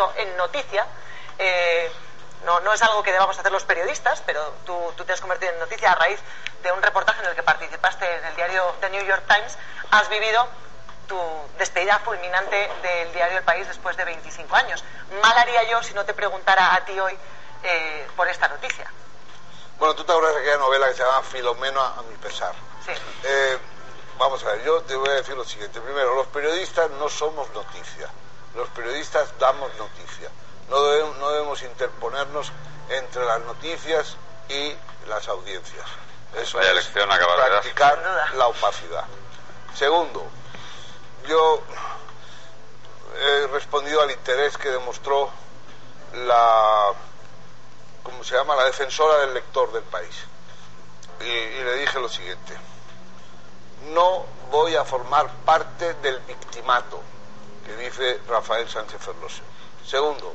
[0.00, 0.86] convertido en noticia.
[1.38, 1.90] Eh,
[2.44, 5.52] no, no es algo que debamos hacer los periodistas, pero tú, tú te has convertido
[5.52, 6.18] en noticia a raíz
[6.62, 9.56] de un reportaje en el que participaste en el diario The New York Times.
[9.90, 10.46] Has vivido
[11.06, 11.18] tu
[11.58, 14.82] despedida fulminante del diario El País después de 25 años.
[15.22, 17.16] Mal haría yo si no te preguntara a ti hoy
[17.62, 18.90] eh, por esta noticia.
[19.78, 22.52] Bueno, tú te acuerdas de aquella novela que se llama Filomeno a, a mi pesar.
[22.86, 22.92] Sí.
[23.24, 23.58] Eh,
[24.18, 25.80] vamos a ver, yo te voy a decir lo siguiente.
[25.80, 28.08] Primero, los periodistas no somos noticia.
[28.54, 30.30] Los periodistas damos noticia.
[30.68, 32.52] No debemos, no debemos interponernos
[32.88, 34.16] entre las noticias
[34.48, 34.74] y
[35.08, 35.86] las audiencias.
[36.36, 39.04] Eso Vaya es de practicar la opacidad.
[39.74, 40.24] Segundo,
[41.26, 41.62] yo
[43.18, 45.30] he respondido al interés que demostró
[46.14, 46.92] la,
[48.02, 48.56] ¿cómo se llama?
[48.56, 50.24] La defensora del lector del país.
[51.20, 52.56] Y, y le dije lo siguiente,
[53.92, 57.00] no voy a formar parte del victimato
[57.66, 59.44] que dice Rafael Sánchez Ferlosio.
[59.86, 60.34] Segundo,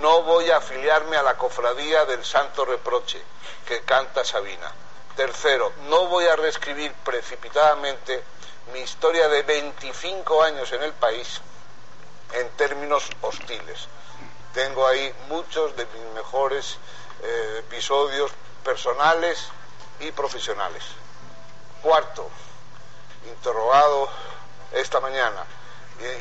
[0.00, 3.22] no voy a afiliarme a la cofradía del Santo Reproche
[3.66, 4.72] que canta Sabina.
[5.16, 8.22] Tercero, no voy a reescribir precipitadamente
[8.72, 11.40] mi historia de 25 años en el país
[12.32, 13.88] en términos hostiles.
[14.54, 16.78] Tengo ahí muchos de mis mejores
[17.22, 18.30] eh, episodios
[18.64, 19.48] personales
[20.00, 20.82] y profesionales.
[21.82, 22.28] Cuarto,
[23.28, 24.08] interrogado
[24.72, 25.44] esta mañana,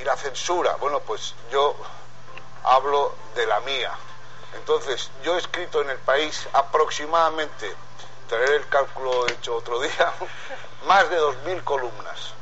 [0.00, 1.76] y, la censura, bueno, pues yo
[2.64, 3.92] hablo de la mía.
[4.56, 7.74] Entonces, yo he escrito en el país aproximadamente,
[8.28, 10.12] traeré el cálculo hecho otro día,
[10.86, 12.34] más de 2.000 columnas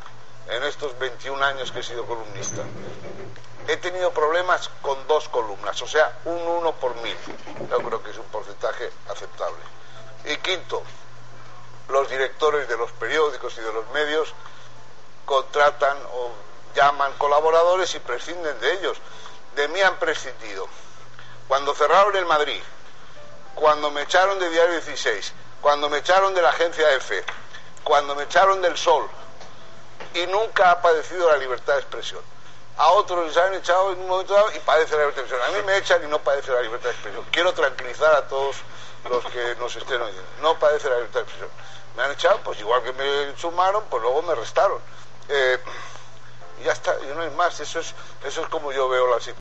[0.48, 2.62] en estos 21 años que he sido columnista.
[3.69, 7.16] He tenido problemas con dos columnas, o sea, un uno por mil.
[7.70, 9.61] Yo creo que es un porcentaje aceptable.
[10.25, 10.83] Y quinto,
[11.89, 14.33] los directores de los periódicos y de los medios
[15.27, 16.33] contratan o
[16.78, 18.96] llaman colaboradores y prescinden de ellos.
[19.56, 20.68] De mí han prescindido.
[21.48, 22.62] Cuando cerraron el Madrid,
[23.56, 27.25] cuando me echaron de Diario 16, cuando me echaron de la agencia EFE,
[27.82, 29.08] cuando me echaron del Sol,
[30.14, 32.20] y nunca ha padecido la libertad de expresión.
[32.76, 35.53] A otros les han echado en un momento dado y padece la libertad de expresión.
[35.53, 37.24] A mí me echan y no padece la libertad de expresión.
[37.32, 38.56] Quiero tranquilizar a todos
[39.10, 40.22] los que nos estén oyendo.
[40.42, 41.50] No padece la libertad de expresión.
[41.97, 44.78] Me han echado, pues igual que me sumaron, pues luego me restaron.
[45.28, 45.58] Eh,
[46.68, 47.58] ya está, y no hay más.
[47.60, 47.94] Eso es,
[48.26, 49.36] eso es como yo veo la situación.